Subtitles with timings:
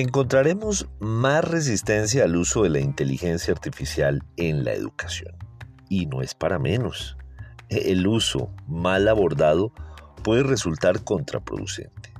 [0.00, 5.36] encontraremos más resistencia al uso de la inteligencia artificial en la educación.
[5.88, 7.16] Y no es para menos.
[7.68, 9.72] El uso mal abordado
[10.24, 12.12] puede resultar contraproducente.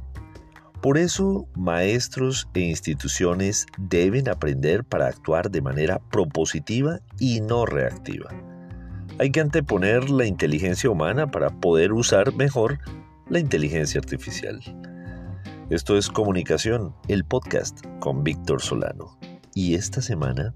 [0.80, 8.30] Por eso, maestros e instituciones deben aprender para actuar de manera propositiva y no reactiva.
[9.18, 12.78] Hay que anteponer la inteligencia humana para poder usar mejor
[13.28, 14.60] la inteligencia artificial.
[15.70, 19.18] Esto es Comunicación, el podcast con Víctor Solano.
[19.54, 20.54] Y esta semana,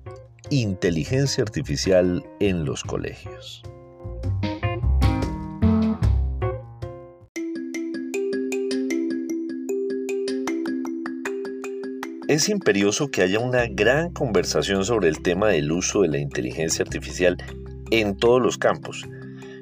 [0.50, 3.62] inteligencia artificial en los colegios.
[12.28, 16.82] Es imperioso que haya una gran conversación sobre el tema del uso de la inteligencia
[16.82, 17.38] artificial
[17.90, 19.06] en todos los campos.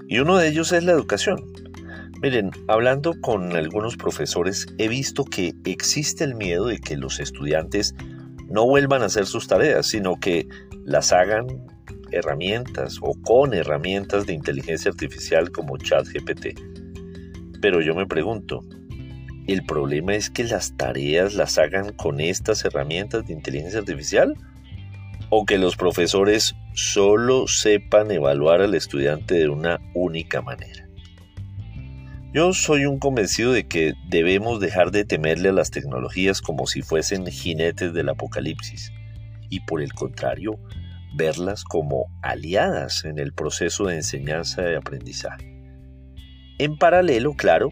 [0.08, 1.44] Y uno de ellos es la educación.
[2.26, 7.94] Miren, hablando con algunos profesores he visto que existe el miedo de que los estudiantes
[8.48, 10.48] no vuelvan a hacer sus tareas, sino que
[10.84, 11.46] las hagan
[12.10, 16.58] herramientas o con herramientas de inteligencia artificial como ChatGPT.
[17.62, 18.64] Pero yo me pregunto,
[19.46, 24.34] ¿el problema es que las tareas las hagan con estas herramientas de inteligencia artificial?
[25.30, 30.85] ¿O que los profesores solo sepan evaluar al estudiante de una única manera?
[32.36, 36.82] Yo soy un convencido de que debemos dejar de temerle a las tecnologías como si
[36.82, 38.92] fuesen jinetes del apocalipsis
[39.48, 40.60] y por el contrario,
[41.16, 45.50] verlas como aliadas en el proceso de enseñanza y aprendizaje.
[46.58, 47.70] En paralelo, claro,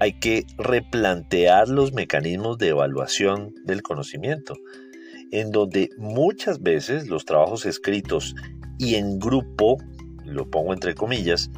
[0.00, 4.56] hay que replantear los mecanismos de evaluación del conocimiento,
[5.30, 8.34] en donde muchas veces los trabajos escritos
[8.76, 9.76] y en grupo,
[10.24, 11.48] lo pongo entre comillas,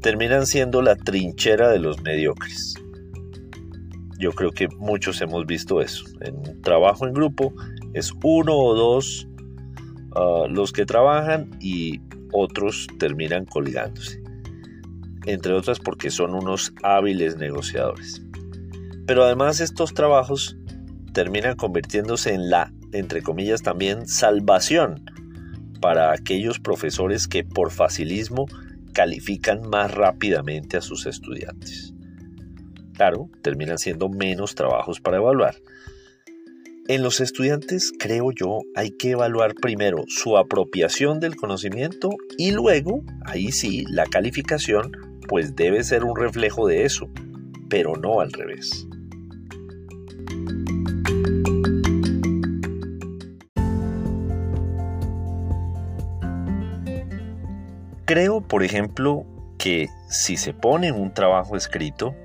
[0.00, 2.74] terminan siendo la trinchera de los mediocres.
[4.18, 6.04] Yo creo que muchos hemos visto eso.
[6.20, 7.54] En trabajo en grupo
[7.94, 9.28] es uno o dos
[10.14, 12.00] ah, los que trabajan y
[12.32, 14.22] otros terminan colgándose.
[15.26, 18.22] Entre otras porque son unos hábiles negociadores.
[19.06, 20.56] Pero además estos trabajos
[21.12, 25.04] terminan convirtiéndose en la, entre comillas, también salvación
[25.80, 28.46] para aquellos profesores que por facilismo
[29.00, 31.94] califican más rápidamente a sus estudiantes.
[32.92, 35.56] Claro, terminan siendo menos trabajos para evaluar.
[36.86, 43.02] En los estudiantes, creo yo, hay que evaluar primero su apropiación del conocimiento y luego,
[43.24, 44.92] ahí sí, la calificación,
[45.26, 47.08] pues debe ser un reflejo de eso,
[47.70, 48.86] pero no al revés.
[58.10, 59.24] Creo, por ejemplo,
[59.56, 62.16] que si se pone un trabajo escrito,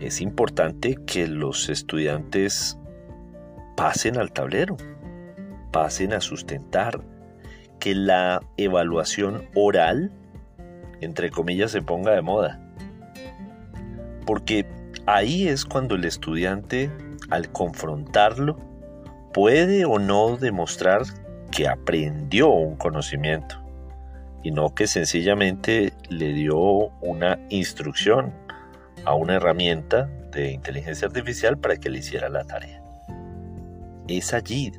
[0.00, 2.78] es importante que los estudiantes
[3.76, 4.78] pasen al tablero,
[5.72, 7.02] pasen a sustentar,
[7.78, 10.10] que la evaluación oral,
[11.02, 12.58] entre comillas, se ponga de moda.
[14.24, 14.64] Porque
[15.04, 16.90] ahí es cuando el estudiante,
[17.28, 18.56] al confrontarlo,
[19.34, 21.02] puede o no demostrar
[21.50, 23.63] que aprendió un conocimiento
[24.44, 26.58] y no que sencillamente le dio
[27.00, 28.32] una instrucción
[29.06, 32.82] a una herramienta de inteligencia artificial para que le hiciera la tarea.
[34.06, 34.70] Es allí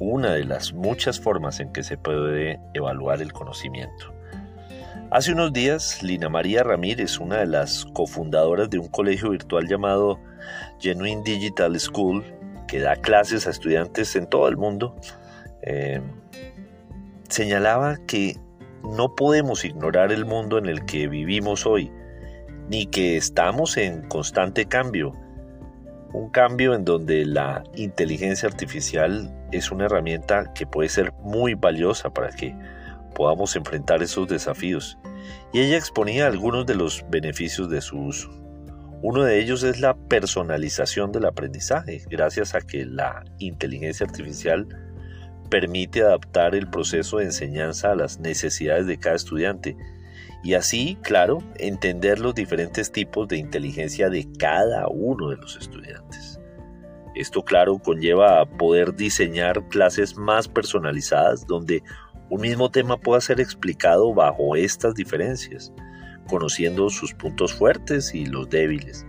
[0.00, 4.12] una de las muchas formas en que se puede evaluar el conocimiento.
[5.12, 10.18] Hace unos días, Lina María Ramírez, una de las cofundadoras de un colegio virtual llamado
[10.80, 12.24] Genuine Digital School,
[12.66, 14.96] que da clases a estudiantes en todo el mundo,
[15.62, 16.00] eh,
[17.28, 18.36] señalaba que
[18.82, 21.92] no podemos ignorar el mundo en el que vivimos hoy,
[22.68, 25.12] ni que estamos en constante cambio.
[26.12, 32.10] Un cambio en donde la inteligencia artificial es una herramienta que puede ser muy valiosa
[32.10, 32.56] para que
[33.14, 34.98] podamos enfrentar esos desafíos.
[35.52, 38.30] Y ella exponía algunos de los beneficios de su uso.
[39.02, 44.66] Uno de ellos es la personalización del aprendizaje, gracias a que la inteligencia artificial
[45.50, 49.76] permite adaptar el proceso de enseñanza a las necesidades de cada estudiante
[50.42, 56.40] y así, claro, entender los diferentes tipos de inteligencia de cada uno de los estudiantes.
[57.14, 61.82] Esto, claro, conlleva a poder diseñar clases más personalizadas donde
[62.30, 65.72] un mismo tema pueda ser explicado bajo estas diferencias,
[66.28, 69.04] conociendo sus puntos fuertes y los débiles,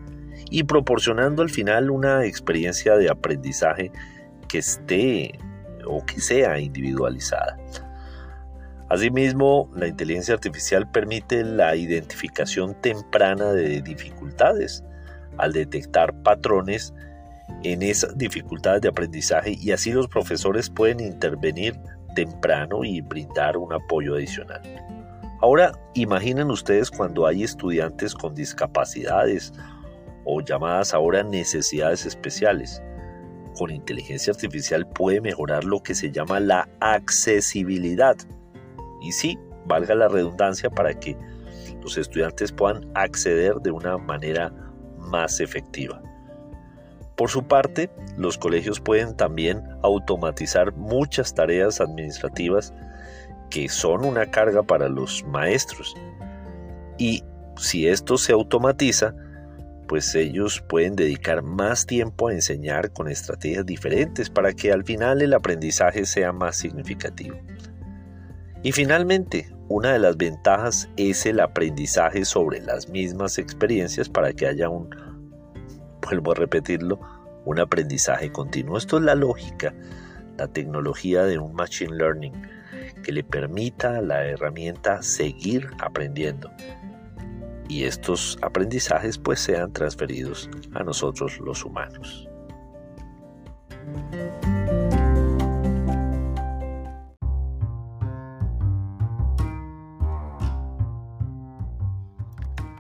[0.50, 3.92] y proporcionando al final una experiencia de aprendizaje
[4.50, 5.40] que esté
[5.86, 7.58] o que sea individualizada.
[8.90, 14.84] Asimismo, la inteligencia artificial permite la identificación temprana de dificultades
[15.38, 16.94] al detectar patrones
[17.64, 21.80] en esas dificultades de aprendizaje y así los profesores pueden intervenir
[22.16, 24.62] temprano y brindar un apoyo adicional.
[25.42, 29.54] Ahora imaginen ustedes cuando hay estudiantes con discapacidades
[30.26, 32.82] o llamadas ahora necesidades especiales.
[33.62, 38.16] Con inteligencia artificial puede mejorar lo que se llama la accesibilidad.
[39.04, 39.38] Y sí,
[39.68, 41.16] valga la redundancia para que
[41.84, 44.52] los estudiantes puedan acceder de una manera
[44.98, 46.02] más efectiva.
[47.16, 52.74] Por su parte, los colegios pueden también automatizar muchas tareas administrativas
[53.52, 55.94] que son una carga para los maestros.
[56.98, 57.24] Y
[57.58, 59.14] si esto se automatiza,
[59.92, 65.22] pues ellos pueden dedicar más tiempo a enseñar con estrategias diferentes para que al final
[65.22, 67.36] el aprendizaje sea más significativo.
[68.64, 74.48] Y finalmente, una de las ventajas es el aprendizaje sobre las mismas experiencias para que
[74.48, 74.90] haya un,
[76.02, 77.02] vuelvo a repetirlo,
[77.44, 78.78] un aprendizaje continuo.
[78.78, 79.74] Esto es la lógica,
[80.38, 82.32] la tecnología de un machine learning
[83.04, 86.50] que le permita a la herramienta seguir aprendiendo
[87.72, 92.28] y estos aprendizajes pues sean transferidos a nosotros los humanos.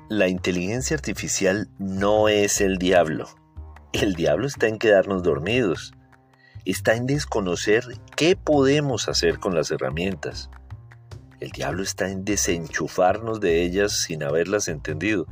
[0.09, 3.29] La inteligencia artificial no es el diablo.
[3.93, 5.93] El diablo está en quedarnos dormidos
[6.65, 7.83] está en desconocer
[8.15, 10.49] qué podemos hacer con las herramientas.
[11.41, 15.25] El diablo está en desenchufarnos de ellas sin haberlas entendido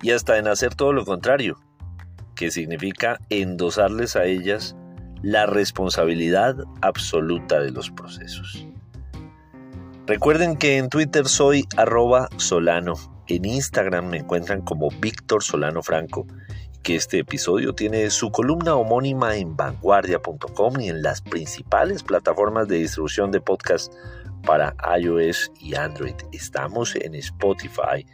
[0.00, 1.58] y hasta en hacer todo lo contrario,
[2.36, 4.76] que significa endosarles a ellas
[5.22, 8.64] la responsabilidad absoluta de los procesos.
[10.06, 12.94] Recuerden que en Twitter soy arroba solano,
[13.26, 16.26] en Instagram me encuentran como Víctor Solano Franco
[16.84, 22.76] que este episodio tiene su columna homónima en vanguardia.com y en las principales plataformas de
[22.76, 23.92] distribución de podcast
[24.46, 26.14] para iOS y Android.
[26.32, 28.06] Estamos en Spotify.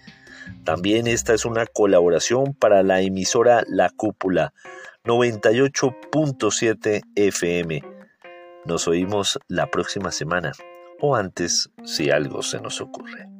[0.64, 4.52] También esta es una colaboración para la emisora La Cúpula
[5.04, 7.84] 98.7 FM.
[8.64, 10.52] Nos oímos la próxima semana
[11.00, 13.39] o antes si algo se nos ocurre.